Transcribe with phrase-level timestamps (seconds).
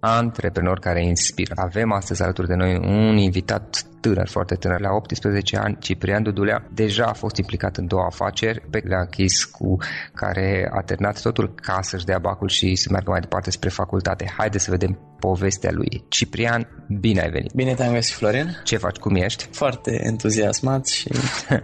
[0.00, 1.52] Antreprenor care inspiră.
[1.56, 6.66] Avem astăzi alături de noi un invitat tânăr, foarte tânăr, la 18 ani, Ciprian Dudulea,
[6.74, 9.76] deja a fost implicat în două afaceri pe le-a închis cu
[10.14, 14.32] care a terminat totul ca să-și dea bacul și să meargă mai departe spre facultate.
[14.36, 16.04] Haideți să vedem povestea lui.
[16.08, 16.68] Ciprian,
[17.00, 17.52] bine ai venit!
[17.54, 18.60] Bine te-am găsit, Florin!
[18.64, 18.96] Ce faci?
[18.96, 19.48] Cum ești?
[19.50, 21.08] Foarte entuziasmat și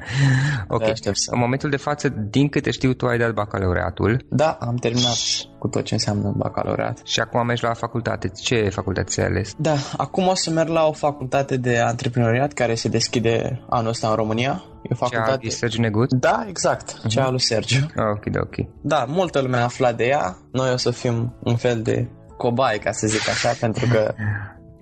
[0.69, 0.82] ok.
[0.94, 1.12] Să...
[1.31, 4.26] În momentul de față, din câte știu, tu ai dat bacalaureatul.
[4.31, 5.16] Da, am terminat
[5.59, 7.00] cu tot ce înseamnă bacalaureat.
[7.04, 8.28] Și acum mergi la facultate.
[8.43, 9.53] Ce facultate ți-ai ales?
[9.59, 14.09] Da, acum o să merg la o facultate de antreprenoriat care se deschide anul ăsta
[14.09, 14.64] în România.
[14.82, 15.47] E o facultate...
[15.47, 16.12] Cea Sergiu Negut?
[16.12, 16.93] Da, exact.
[16.93, 17.09] Uh-huh.
[17.09, 17.87] Cea lui Sergiu.
[18.14, 18.54] Ok, da, ok.
[18.81, 20.37] Da, multă lume a aflat de ea.
[20.53, 24.15] Noi o să fim un fel de cobai, ca să zic așa, pentru că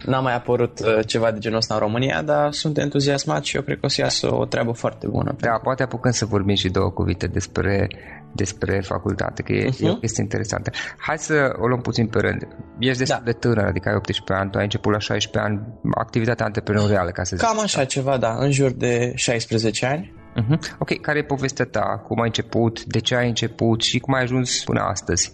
[0.04, 3.62] N-a mai apărut uh, ceva de genul ăsta în România, dar sunt entuziasmat și eu
[3.62, 5.34] cred că o să iasă o treabă foarte bună.
[5.40, 7.88] Da, poate apucăm să vorbim și două cuvinte despre,
[8.32, 9.80] despre facultate, că e, uh-huh.
[9.80, 10.70] e o chestie interesantă.
[10.98, 12.48] Hai să o luăm puțin pe rând.
[12.78, 13.30] Ești destul da.
[13.30, 17.22] de tânăr, adică ai 18 ani, tu ai început la 16 ani activitatea antreprenorială, ca
[17.24, 17.46] să zic.
[17.46, 20.12] Cam așa ceva, da, în jur de 16 ani.
[20.40, 20.58] Uh-huh.
[20.78, 22.02] Ok, care e povestea ta?
[22.06, 22.84] Cum ai început?
[22.84, 23.82] De ce ai început?
[23.82, 25.30] Și cum ai ajuns până astăzi?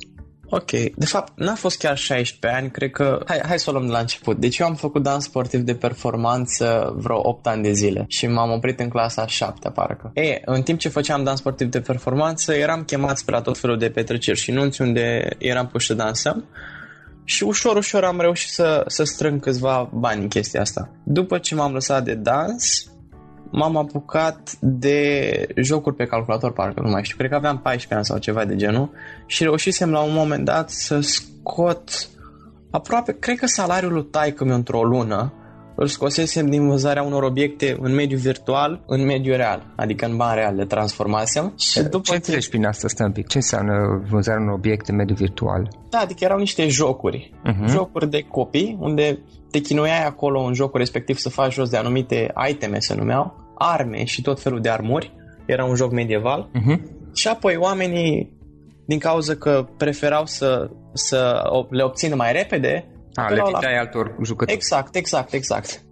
[0.51, 3.23] Ok, de fapt n-a fost chiar 16 ani, cred că...
[3.27, 4.37] Hai, hai să o luăm de la început.
[4.37, 8.51] Deci eu am făcut dans sportiv de performanță vreo 8 ani de zile și m-am
[8.51, 10.11] oprit în clasa 7 parcă.
[10.15, 13.79] Ei, în timp ce făceam dans sportiv de performanță, eram chemat spre la tot felul
[13.79, 16.45] de petreceri și nunți unde eram puși să dansăm
[17.29, 20.91] și ușor, ușor am reușit să, să strâng câțiva bani în chestia asta.
[21.05, 22.91] După ce m-am lăsat de dans,
[23.51, 28.05] m-am apucat de jocuri pe calculator, parcă nu mai știu, cred că aveam 14 ani
[28.05, 28.91] sau ceva de genul
[29.27, 32.09] și reușisem la un moment dat să scot
[32.71, 35.33] aproape, cred că salariul lui taică mi într-o lună
[35.81, 40.39] îl scosesem din vânzarea unor obiecte în mediul virtual, în mediul real, adică în bani
[40.39, 41.53] real le transformasem.
[41.59, 43.27] Și după ce înțelegi prin asta, stă un pic?
[43.27, 45.69] Ce înseamnă vânzarea unor obiecte în mediul virtual?
[45.91, 47.67] Da, adică erau niște jocuri, uh-huh.
[47.67, 49.19] jocuri de copii, unde
[49.51, 54.05] te chinuiai acolo în jocul respectiv să faci jos de anumite iteme, se numeau, arme
[54.05, 55.13] și tot felul de armuri.
[55.47, 56.51] Era un joc medieval.
[56.55, 56.79] Uh-huh.
[57.15, 58.33] Și apoi oamenii,
[58.87, 62.85] din cauza că preferau să, să le obțină mai repede,
[63.19, 63.79] a, le la...
[63.79, 64.57] altor jucători.
[64.57, 65.83] Exact, exact, exact.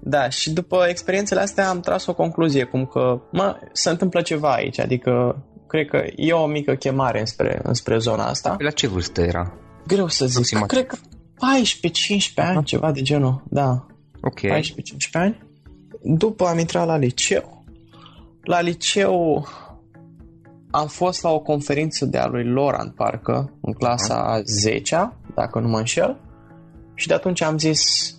[0.00, 4.52] Da, și după experiențele astea am tras o concluzie, cum că, mă, se întâmplă ceva
[4.52, 8.56] aici, adică cred că e o mică chemare înspre, înspre zona asta.
[8.58, 9.52] La ce vârstă era?
[9.86, 10.68] Greu să zic, Aproximat.
[10.68, 13.86] cred că 14-15 ani, ceva de genul, da.
[14.20, 14.40] Ok.
[14.40, 14.46] 14-15
[15.12, 15.42] ani.
[16.02, 17.64] După am intrat la liceu.
[18.42, 19.46] La liceu
[20.70, 25.68] am fost la o conferință de a lui Laurent, parcă, în clasa 10 dacă nu
[25.68, 26.20] mă înșel.
[26.96, 28.14] Și de atunci am zis,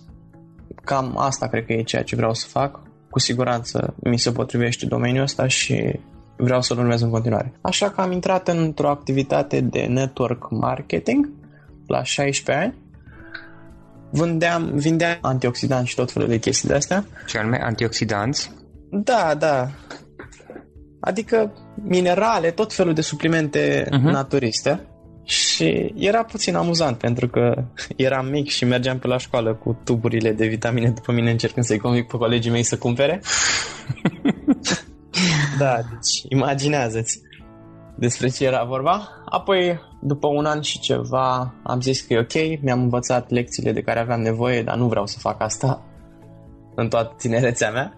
[0.84, 2.80] cam asta cred că e ceea ce vreau să fac.
[3.10, 6.00] Cu siguranță mi se potrivește domeniul ăsta și
[6.36, 7.52] vreau să-l urmez în continuare.
[7.60, 11.28] Așa că am intrat într-o activitate de network marketing
[11.86, 12.74] la 16 ani.
[14.10, 17.04] Vândeam, vindeam antioxidanți și tot felul de chestii de astea.
[17.26, 18.52] Ce anume antioxidanți?
[18.90, 19.68] Da, da.
[21.00, 21.52] Adică
[21.82, 24.12] minerale, tot felul de suplimente uh-huh.
[24.12, 24.80] naturiste.
[25.28, 27.64] Și era puțin amuzant pentru că
[27.96, 31.78] eram mic și mergeam pe la școală cu tuburile de vitamine după mine încercând să-i
[31.78, 33.20] convic pe colegii mei să cumpere.
[35.58, 37.20] da, deci imaginează-ți
[37.96, 39.08] despre ce era vorba.
[39.24, 43.82] Apoi, după un an și ceva, am zis că e ok, mi-am învățat lecțiile de
[43.82, 45.82] care aveam nevoie, dar nu vreau să fac asta
[46.74, 47.92] în toată tinerețea mea.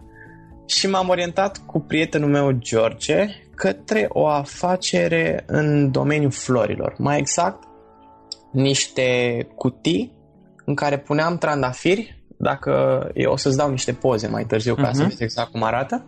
[0.67, 3.27] Și m-am orientat cu prietenul meu, George,
[3.61, 6.95] către o afacere în domeniul florilor.
[6.99, 7.63] Mai exact,
[8.53, 9.07] niște
[9.55, 10.13] cutii
[10.65, 12.73] în care puneam trandafiri, dacă
[13.15, 14.93] eu o să-ți dau niște poze mai târziu ca uh-huh.
[14.93, 15.09] să mhm.
[15.09, 16.05] vezi exact cum arată,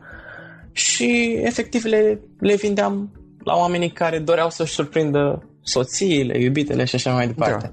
[0.72, 3.12] și efectiv le, le vindeam
[3.44, 7.72] la oamenii care doreau să-și surprindă soțiile, iubitele și așa mai departe.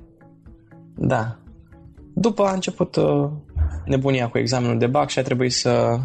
[0.96, 1.08] Da.
[1.08, 1.38] da.
[2.14, 3.30] După a început uh,
[3.86, 6.00] nebunia cu examenul de BAC și a trebuit să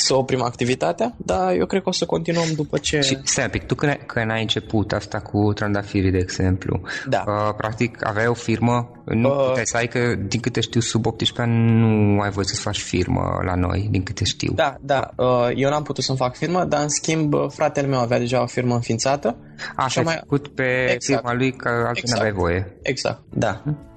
[0.00, 3.00] să oprim activitatea, dar eu cred că o să continuăm după ce...
[3.00, 6.80] Și stai un pic, tu când ai, când ai început asta cu trandafirii, de exemplu,
[7.08, 7.24] da.
[7.26, 11.06] uh, practic aveai o firmă, nu uh, puteai să ai că, din câte știu, sub
[11.06, 11.70] 18 ani
[12.14, 14.52] nu ai voie să-ți faci firmă la noi, din câte știu.
[14.54, 18.18] Da, da, uh, eu n-am putut să-mi fac firmă, dar în schimb fratele meu avea
[18.18, 19.36] deja o firmă înființată.
[19.76, 20.16] Așa, ai mai...
[20.20, 21.04] făcut pe exact.
[21.04, 22.12] firma lui că altfel exact.
[22.12, 22.76] n-aveai voie.
[22.82, 23.60] Exact, da.
[23.64, 23.89] Hm?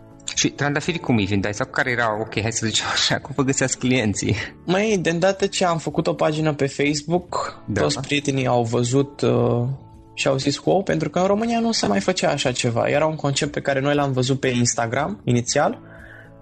[0.43, 1.53] Și trandafirii cum îi vindeai?
[1.53, 4.35] Sau care era, ok, hai să zicem așa, cum vă găseați clienții?
[4.65, 7.81] Mai, de îndată ce am făcut o pagină pe Facebook, da.
[7.81, 9.67] toți prietenii au văzut uh,
[10.13, 12.89] și au zis wow, pentru că în România nu se mai făcea așa ceva.
[12.89, 15.79] Era un concept pe care noi l-am văzut pe Instagram inițial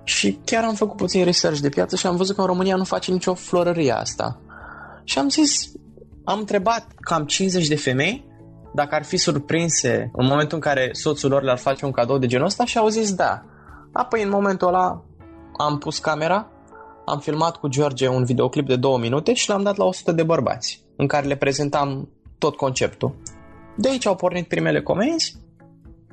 [0.03, 2.83] și chiar am făcut puțin research de piață și am văzut că în România nu
[2.83, 4.39] face nicio florărie asta.
[5.03, 5.71] Și am zis,
[6.23, 8.25] am întrebat cam 50 de femei
[8.73, 12.27] dacă ar fi surprinse în momentul în care soțul lor le-ar face un cadou de
[12.27, 13.45] genul ăsta și au zis da.
[13.91, 15.03] Apoi, în momentul ăla,
[15.57, 16.47] am pus camera,
[17.05, 20.23] am filmat cu George un videoclip de două minute și l-am dat la 100 de
[20.23, 23.15] bărbați, în care le prezentam tot conceptul.
[23.75, 25.35] De aici au pornit primele comenzi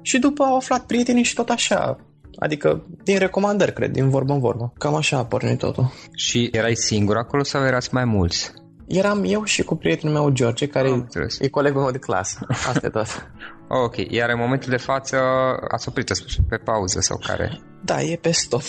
[0.02, 1.98] și după au aflat prietenii și tot așa.
[2.38, 4.72] Adică din recomandări, cred, din vorbă în vorbă.
[4.78, 5.92] Cam așa a pornit totul.
[6.14, 8.52] Și erai singur acolo sau erați mai mulți?
[8.86, 11.06] Eram eu și cu prietenul meu George, care
[11.38, 12.46] e colegul meu de clasă.
[12.48, 13.06] Asta e tot.
[13.68, 15.16] ok, iar în momentul de față
[15.68, 16.10] ați oprit
[16.48, 17.60] pe pauză sau care?
[17.84, 18.62] Da, e pe stop.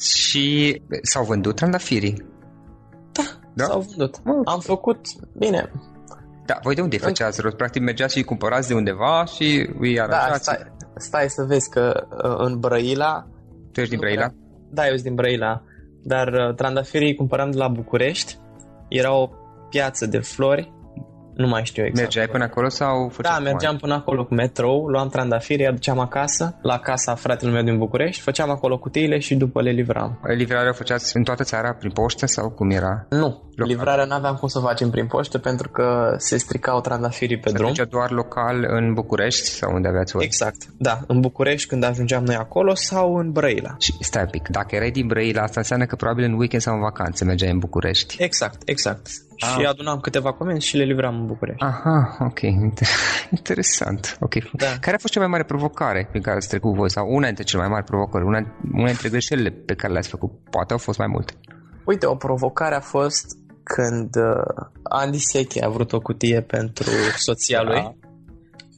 [0.00, 2.26] și s-au vândut trandafirii?
[3.12, 3.22] Da,
[3.54, 3.64] da?
[3.64, 4.20] s-au vândut.
[4.24, 4.42] Okay.
[4.44, 5.06] Am făcut,
[5.38, 5.70] bine,
[6.46, 7.56] da, voi de unde făceați rost?
[7.56, 10.46] Practic mergeați și cumpărați de undeva și îi aranjați?
[10.46, 13.26] Da, stai, stai să vezi că uh, în Brăila...
[13.72, 14.28] Tu ești din Brăila?
[14.70, 15.62] Da, eu sunt din Brăila.
[16.02, 18.38] Dar uh, trandafirii cumpăram de la București
[18.88, 19.28] era o
[19.68, 20.72] piață de flori
[21.34, 22.00] nu mai știu exact.
[22.00, 26.78] Mergeai până acolo sau Da, mergeam până acolo cu metrou, luam trandafiri, aduceam acasă, la
[26.78, 30.18] casa fratelui meu din București, făceam acolo cutiile și după le livram.
[30.36, 33.06] Livrarea o făceați în toată țara, prin poștă sau cum era?
[33.08, 33.74] Nu, local.
[33.74, 37.54] livrarea nu aveam cum să facem prin poștă pentru că se stricau trandafirii pe se
[37.54, 37.74] drum.
[37.74, 40.24] Se doar local în București sau unde aveați voi?
[40.24, 43.74] Exact, da, în București când ajungeam noi acolo sau în Brăila.
[43.78, 46.74] Și stai un pic, dacă erai din Brăila, asta înseamnă că probabil în weekend sau
[46.74, 48.22] în vacanță mergeai în București.
[48.22, 49.06] Exact, exact.
[49.38, 49.54] Ah.
[49.58, 51.64] Și adunam câteva comenzi și le livram în București.
[51.64, 52.40] Aha, ok.
[53.38, 54.16] Interesant.
[54.20, 54.34] Ok.
[54.52, 54.66] Da.
[54.80, 56.90] Care a fost cea mai mare provocare prin care ați trecut voi?
[56.90, 58.24] Sau una dintre cele mai mari provocări?
[58.24, 58.38] Una,
[58.72, 60.30] una dintre greșelile pe care le-ați făcut?
[60.50, 61.32] Poate au fost mai multe.
[61.84, 67.62] Uite, o provocare a fost când uh, Andy Seche a vrut o cutie pentru soția
[67.62, 67.94] lui Da.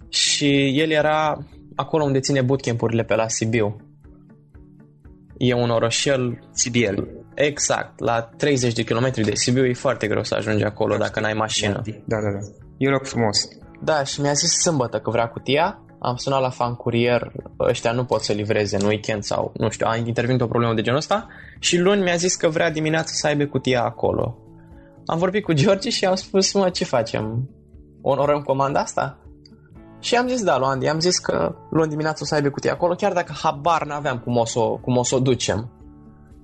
[0.08, 1.38] și el era
[1.74, 3.76] acolo unde ține bootcamp-urile pe la Sibiu.
[5.38, 7.08] E un orășel Sibiel.
[7.34, 11.34] exact, la 30 de kilometri de Sibiu, e foarte greu să ajungi acolo dacă n-ai
[11.34, 11.82] mașină.
[11.84, 12.38] Da, da, da.
[12.76, 13.48] E un loc frumos.
[13.80, 18.04] Da, și mi-a zis sâmbătă că vrea cutia, am sunat la fan curier, ăștia nu
[18.04, 21.26] pot să livreze în weekend sau, nu știu, a intervenit o problemă de genul ăsta
[21.58, 24.38] și luni mi-a zis că vrea dimineața să aibă cutia acolo.
[25.06, 27.50] Am vorbit cu George și am spus, mă, ce facem?
[28.02, 29.18] Onorăm comanda asta?
[30.00, 32.72] Și am zis da lui Andy, am zis că luni dimineața o să aibă cutia
[32.72, 35.70] acolo, chiar dacă habar n-aveam cum o să o, cum o, să o ducem.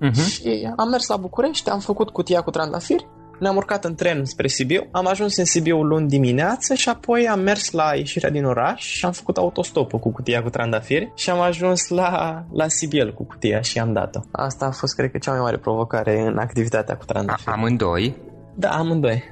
[0.01, 0.25] Uh-huh.
[0.25, 3.07] Și am mers la București, am făcut cutia cu trandafiri,
[3.39, 7.39] ne-am urcat în tren spre Sibiu, am ajuns în Sibiu luni dimineață și apoi am
[7.39, 11.39] mers la ieșirea din oraș și am făcut autostopul cu cutia cu trandafiri și am
[11.39, 14.19] ajuns la, la Sibiel cu cutia și am dat-o.
[14.31, 17.55] Asta a fost, cred că, cea mai mare provocare în activitatea cu trandafiri.
[17.55, 18.31] Amândoi.
[18.55, 19.23] Da, amândoi.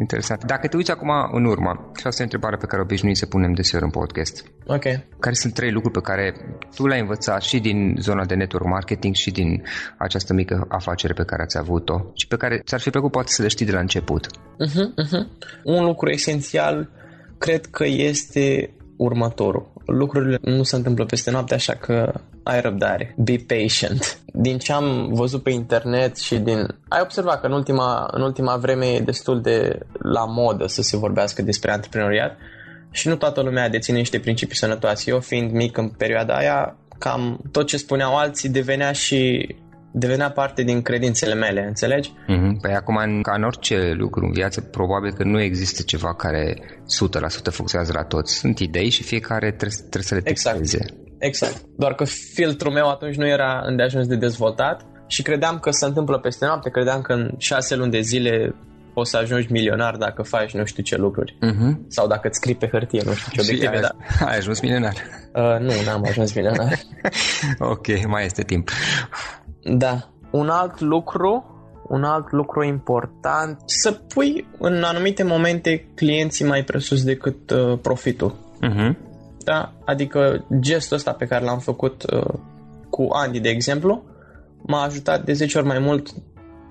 [0.00, 0.44] Interesant.
[0.44, 3.26] Dacă te uiți acum în urmă, și asta e o întrebare pe care obișnuim să
[3.26, 4.44] punem deseori în podcast.
[4.66, 4.82] Ok.
[5.18, 6.34] Care sunt trei lucruri pe care
[6.74, 9.62] tu le-ai învățat și din zona de network marketing și din
[9.98, 13.42] această mică afacere pe care ați avut-o și pe care ți-ar fi plăcut poate să
[13.42, 14.26] le știi de la început?
[14.26, 15.26] Uh-huh, uh-huh.
[15.64, 16.90] Un lucru esențial
[17.38, 19.72] cred că este următorul.
[19.86, 23.14] Lucrurile nu se întâmplă peste noapte, așa că ai răbdare.
[23.18, 24.18] Be patient.
[24.38, 26.66] Din ce am văzut pe internet și din...
[26.88, 30.96] Ai observat că în ultima, în ultima vreme e destul de la modă să se
[30.96, 32.36] vorbească despre antreprenoriat
[32.90, 35.10] și nu toată lumea deține niște principii sănătoase.
[35.10, 39.48] Eu fiind mic în perioada aia, cam tot ce spuneau alții devenea și
[39.92, 42.10] devenea parte din credințele mele, înțelegi?
[42.10, 42.60] Mm-hmm.
[42.60, 46.54] Păi acum, în, ca în orice lucru în viață, probabil că nu există ceva care
[46.54, 48.34] 100% funcționează la toți.
[48.34, 50.56] Sunt idei și fiecare trebuie, trebuie să le Exact.
[51.18, 51.50] Testeze.
[51.50, 51.64] Exact.
[51.76, 56.18] Doar că filtrul meu atunci nu era îndeajuns de dezvoltat și credeam că se întâmplă
[56.18, 58.54] peste noapte, credeam că în șase luni de zile
[58.96, 61.36] poți să ajungi milionar dacă faci nu știu ce lucruri.
[61.36, 61.76] Mm-hmm.
[61.88, 64.26] Sau dacă îți scrii pe hârtie, nu știu ce Și obiective, ai, da.
[64.26, 64.94] ai ajuns milionar.
[65.36, 66.78] Uh, nu, n-am ajuns milionar.
[67.74, 68.70] ok, mai este timp.
[69.62, 70.08] da.
[70.30, 71.44] Un alt lucru,
[71.88, 78.34] un alt lucru important, să pui în anumite momente clienții mai presus decât uh, profitul.
[78.62, 78.96] Mm-hmm.
[79.46, 79.72] Da?
[79.84, 82.34] Adică gestul ăsta pe care l-am făcut uh,
[82.90, 84.04] cu Andy, de exemplu,
[84.62, 86.08] m-a ajutat de 10 ori mai mult,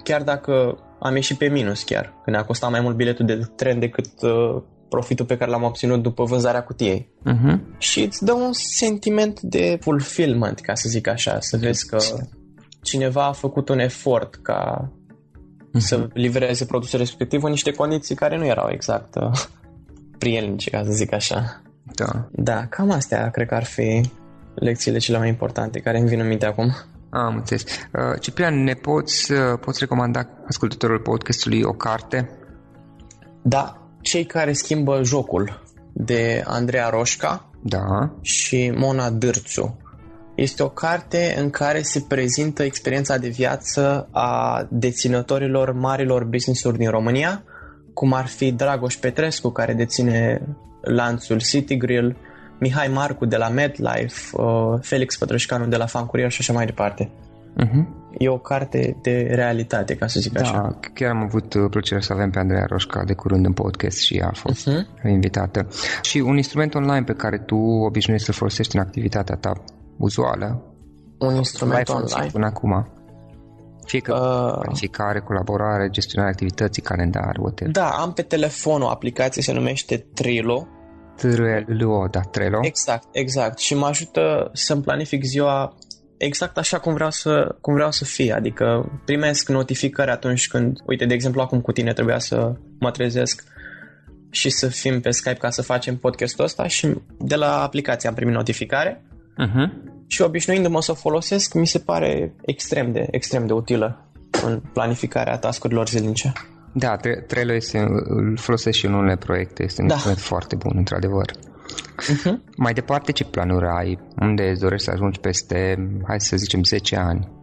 [0.03, 3.79] chiar dacă am ieșit pe minus chiar, când ne-a costat mai mult biletul de tren
[3.79, 7.10] decât uh, profitul pe care l-am obținut după vânzarea cutiei.
[7.25, 7.77] Mm-hmm.
[7.77, 11.98] Și îți dă un sentiment de fulfillment, ca să zic așa, să vezi că
[12.82, 14.91] cineva a făcut un efort ca
[15.77, 19.32] să livreze produsul respectiv în niște condiții care nu erau exact uh,
[20.17, 21.62] prielnice, ca să zic așa.
[21.94, 22.27] Da.
[22.32, 24.12] Da, cam astea cred că ar fi
[24.56, 26.75] lecțiile cele mai importante care îmi vin în minte acum.
[27.10, 27.63] Am înțeles.
[27.63, 32.30] Uh, Ciprian, ne poți, uh, poți recomanda ascultătorul podcastului o carte?
[33.42, 35.63] Da, cei care schimbă jocul
[35.94, 38.12] de Andreea Roșca Da.
[38.22, 39.80] și Mona Dârțu.
[40.36, 46.89] Este o carte în care se prezintă experiența de viață a deținătorilor marilor business-uri din
[46.89, 47.44] România,
[47.94, 50.42] cum ar fi Dragoș Petrescu, care deține
[50.86, 52.15] lanțul City Grill,
[52.60, 56.65] Mihai Marcu de la MedLife, uh, Felix Pătrășcanu de la Fan Courier și așa mai
[56.65, 57.10] departe.
[57.63, 58.04] Uh-huh.
[58.18, 60.51] E o carte de realitate, ca să zic așa.
[60.54, 63.98] Da, chiar am avut uh, plăcerea să avem pe Andreea Roșca de curând în podcast
[63.98, 65.10] și ea a fost Uh-huh.
[65.10, 65.68] invitată.
[66.01, 69.51] Și un instrument online pe care tu obișnuiești să folosești în activitatea ta
[69.98, 70.63] uzuală,
[71.20, 72.32] Un l-ai instrument folosit online.
[72.32, 72.88] până acum?
[73.86, 77.74] Fie că Uh, planificare, colaborare, gestionarea activității, calendar, whatever.
[77.74, 80.68] da, am pe telefon o aplicație, se numește Trello.
[81.15, 82.60] Trello, da, Trello.
[82.62, 83.60] Exact, exact.
[83.60, 85.75] Și mă ajută să-mi planific ziua
[86.17, 88.34] exact așa cum vreau să, cum vreau să fie.
[88.34, 93.43] Adică primesc notificări atunci când, uite, de exemplu, acum cu tine trebuia să mă trezesc
[94.29, 98.15] și să fim pe Skype ca să facem podcastul ăsta și de la aplicație am
[98.15, 99.05] primit notificare
[99.38, 99.69] Uh-huh.
[100.07, 104.12] și obișnuindu-mă să o folosesc, mi se pare extrem de, extrem de utilă
[104.45, 106.31] în planificarea tascurilor zilnice.
[106.77, 109.94] Da, Tre- Trello este, îl folosesc și în unele proiecte, este un Da.
[109.94, 111.25] instrument foarte bun, într-adevăr.
[111.32, 112.34] Uh-huh.
[112.58, 114.00] Mai departe, ce planuri ai?
[114.22, 117.34] Unde îți dorești să ajungi peste, hai să zicem, 10 ani?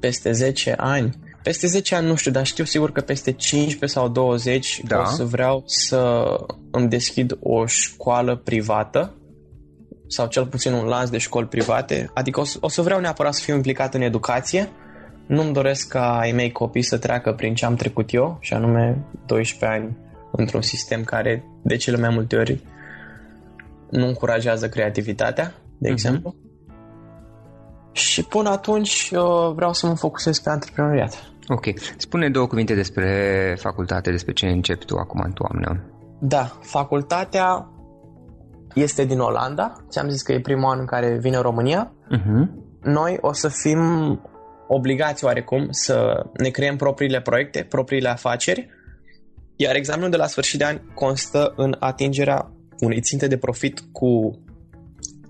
[0.00, 1.10] peste 10 ani.
[1.42, 5.00] Peste 10 ani nu știu, dar știu sigur că peste 15 sau 20 Da.
[5.00, 6.24] o să vreau să
[6.70, 9.14] îmi deschid o școală privată
[10.06, 12.10] sau cel puțin un lanț de școli private.
[12.14, 14.68] Adică o să, o să vreau neapărat să fiu implicat în educație.
[15.26, 19.04] Nu-mi doresc ca ai mei copii să treacă prin ce am trecut eu, și anume
[19.26, 19.96] 12 ani
[20.30, 22.62] într-un sistem care de cele mai multe ori
[23.90, 25.44] nu încurajează creativitatea,
[25.78, 25.92] de Mhm.
[25.92, 26.34] exemplu.
[27.92, 31.32] Și până atunci uh, vreau să mă focusez pe antreprenoriat.
[31.48, 31.64] Ok.
[31.96, 35.84] Spune două cuvinte despre facultate, despre ce începi tu acum în toamnă.
[36.20, 37.68] Da, facultatea
[38.74, 39.72] este din Olanda.
[39.88, 41.92] Ți-am zis că e primul an în care vine România.
[42.16, 42.48] Uh-huh.
[42.82, 43.80] Noi o să fim
[44.66, 48.68] obligați oarecum să ne creăm propriile proiecte, propriile afaceri,
[49.56, 54.40] iar examenul de la sfârșit de an constă în atingerea unei ținte de profit cu,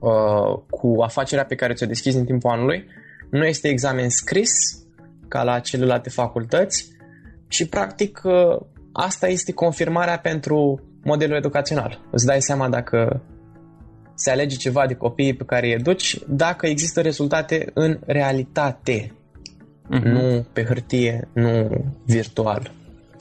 [0.01, 2.87] uh, cu afacerea pe care ți-o deschizi în timpul anului.
[3.31, 4.51] Nu este examen scris,
[5.29, 6.89] ca la celelalte facultăți
[7.49, 8.61] și practic uh,
[8.93, 12.01] asta este confirmarea pentru modelul educațional.
[12.11, 13.23] Îți dai seama dacă
[14.15, 19.13] se alege ceva de copiii pe care îi educi, dacă există rezultate în realitate,
[19.91, 20.13] uh-huh.
[20.13, 22.71] nu pe hârtie, nu virtual.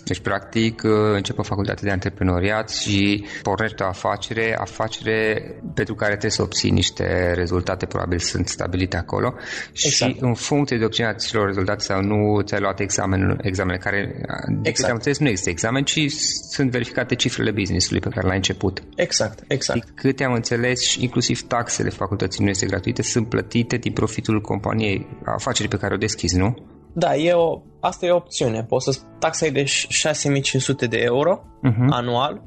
[0.03, 6.09] Deci, practic, uh, începe o facultate de antreprenoriat și pornește o afacere, afacere pentru care
[6.09, 9.33] trebuie să obții niște rezultate, probabil sunt stabilite acolo
[9.73, 10.11] exact.
[10.11, 14.69] și în funcție de obținerea acelor rezultate sau nu ți-ai luat examen, examene care, de
[14.69, 14.89] exact.
[14.89, 16.05] am înțeles, nu există examen, ci
[16.49, 18.83] sunt verificate cifrele business-ului pe care l-ai început.
[18.95, 19.85] Exact, exact.
[19.85, 25.07] De câte am înțeles, inclusiv taxele facultății nu este gratuite, sunt plătite din profitul companiei,
[25.25, 26.72] afacerii pe care o deschizi, nu?
[26.93, 28.63] Da, e o, asta e o opțiune.
[28.63, 31.89] Poți să taxa de 6500 de euro uh-huh.
[31.89, 32.41] anual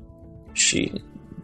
[0.53, 0.93] și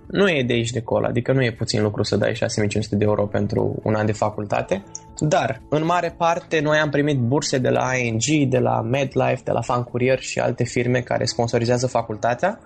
[0.06, 3.04] nu e de aici de acolo, adică nu e puțin lucru să dai 6500 de
[3.04, 4.84] euro pentru un an de facultate,
[5.18, 9.50] dar în mare parte noi am primit burse de la ING, de la MedLife, de
[9.50, 12.58] la Fan Courier și alte firme care sponsorizează facultatea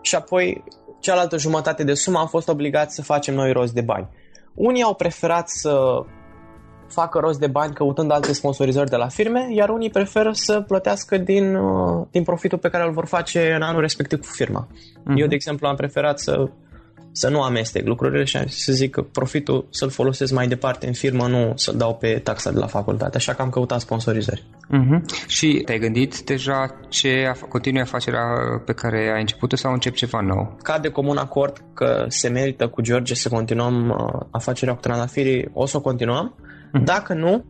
[0.00, 0.64] și apoi
[1.00, 4.08] cealaltă jumătate de sumă am fost obligați să facem noi rost de bani.
[4.54, 6.04] Unii au preferat să
[6.88, 11.18] facă rost de bani căutând alte sponsorizări de la firme, iar unii preferă să plătească
[11.18, 14.66] din, uh, din profitul pe care îl vor face în anul respectiv cu firma.
[14.66, 15.16] Uh-huh.
[15.16, 16.48] Eu, de exemplu, am preferat să,
[17.12, 21.26] să nu amestec lucrurile și să zic că profitul să-l folosesc mai departe în firmă,
[21.26, 24.44] nu să-l dau pe taxa de la facultate, așa că am căutat sponsorizări.
[24.44, 25.26] Uh-huh.
[25.26, 28.24] Și te-ai gândit deja ce continui afacerea
[28.64, 30.56] pe care ai început sau încep ceva nou?
[30.62, 35.50] Ca de comun acord că se merită cu George să continuăm uh, afacerea cu trandafirii,
[35.52, 36.47] o să o continuăm Mhm.
[36.84, 37.44] Dacă nu,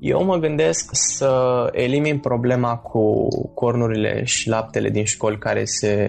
[0.00, 6.08] eu mă gândesc să elimin problema cu cornurile și laptele din școli care se,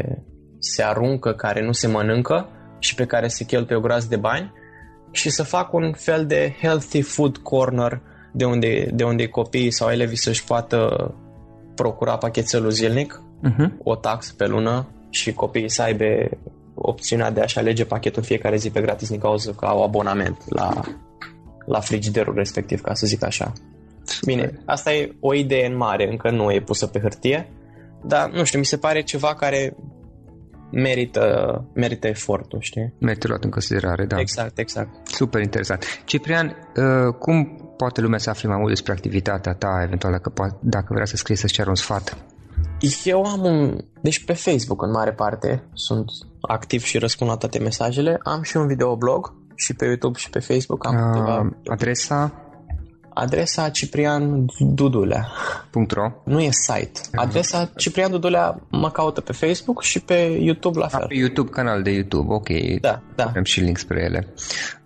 [0.59, 2.47] se aruncă, care nu se mănâncă
[2.79, 4.51] și pe care se cheltuie o groază de bani
[5.11, 9.89] și să fac un fel de healthy food corner de unde, de unde copiii sau
[9.89, 11.11] elevii să-și poată
[11.75, 13.69] procura pachetelul zilnic, uh-huh.
[13.83, 16.05] o taxă pe lună și copiii să aibă
[16.75, 20.81] opțiunea de a-și alege pachetul fiecare zi pe gratis din cauza că au abonament la
[21.71, 23.53] la frigiderul respectiv, ca să zic așa.
[24.25, 27.49] Bine, asta e o idee în mare, încă nu e pusă pe hârtie,
[28.05, 29.75] dar nu știu, mi se pare ceva care
[30.71, 31.23] merită,
[31.73, 32.93] merită efortul, știi?
[32.99, 34.19] Merită luat în considerare, da.
[34.19, 35.07] Exact, exact.
[35.07, 36.01] Super interesant.
[36.05, 40.87] Ciprian, uh, cum poate lumea să afle mai mult despre activitatea ta, eventual dacă, dacă
[40.93, 42.17] vrea să scrie să-ți ceară un sfat?
[43.03, 43.77] Eu am un...
[44.01, 46.05] Deci pe Facebook, în mare parte, sunt
[46.41, 48.19] activ și răspund la toate mesajele.
[48.23, 51.49] Am și un videoblog și pe YouTube și pe Facebook am uh, câteva...
[51.65, 52.33] Adresa?
[53.13, 55.27] Adresa Ciprian Dudulea.
[55.89, 56.11] .ro?
[56.23, 56.99] Nu e site.
[57.15, 61.01] Adresa Ciprian Dudulea mă caută pe Facebook și pe YouTube la fel.
[61.01, 62.49] A, pe YouTube, canal de YouTube, ok.
[62.81, 63.23] Da, da.
[63.23, 64.27] Avem și link spre ele.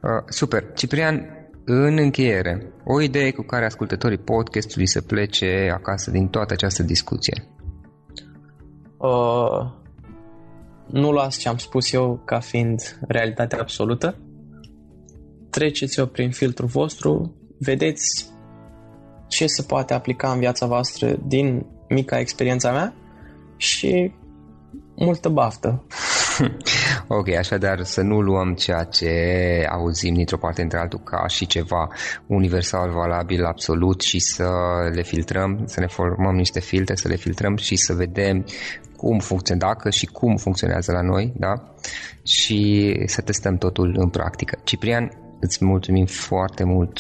[0.01, 0.63] Uh, super.
[0.73, 1.29] Ciprian,
[1.65, 7.47] în încheiere, o idee cu care ascultătorii podcastului să plece acasă din toată această discuție.
[8.97, 9.71] Uh,
[10.85, 14.15] nu luați ce am spus eu ca fiind realitatea absolută
[15.55, 18.29] treceți-o prin filtrul vostru, vedeți
[19.27, 22.93] ce se poate aplica în viața voastră din mica experiența mea
[23.57, 24.11] și
[24.95, 25.83] multă baftă.
[27.19, 29.11] ok, așadar să nu luăm ceea ce
[29.71, 31.87] auzim dintr-o parte între altul ca și ceva
[32.27, 34.49] universal, valabil, absolut și să
[34.93, 38.45] le filtrăm, să ne formăm niște filtre, să le filtrăm și să vedem
[38.97, 41.53] cum funcționează, dacă și cum funcționează la noi, da?
[42.23, 44.59] Și să testăm totul în practică.
[44.63, 46.99] Ciprian, Îți mulțumim foarte mult.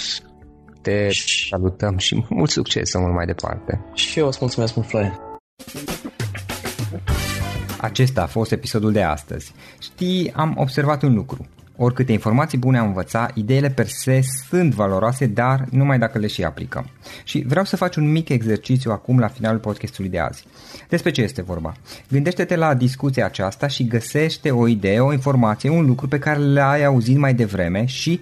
[0.81, 1.09] Te
[1.49, 3.85] salutăm și mult succes să mult mai departe.
[3.93, 5.19] Și eu îți mulțumesc mult, Florin.
[7.81, 9.53] Acesta a fost episodul de astăzi.
[9.79, 11.47] Știi, am observat un lucru.
[11.77, 16.43] Oricâte informații bune am învățat, ideile per se sunt valoroase, dar numai dacă le și
[16.43, 16.89] aplicăm.
[17.23, 20.45] Și vreau să faci un mic exercițiu acum la finalul podcastului de azi.
[20.89, 21.73] Despre ce este vorba?
[22.09, 26.83] Gândește-te la discuția aceasta și găsește o idee, o informație, un lucru pe care l-ai
[26.83, 28.21] auzit mai devreme și,